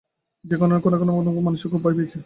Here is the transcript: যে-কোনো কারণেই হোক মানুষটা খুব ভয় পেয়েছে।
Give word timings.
যে-কোনো 0.45 0.73
কারণেই 0.83 1.15
হোক 1.27 1.37
মানুষটা 1.41 1.67
খুব 1.71 1.81
ভয় 1.83 1.95
পেয়েছে। 1.97 2.17